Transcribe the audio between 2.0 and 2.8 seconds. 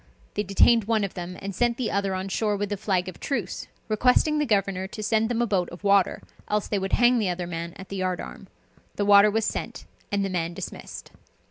on shore with a